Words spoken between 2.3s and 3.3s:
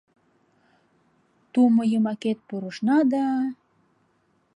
пурышна да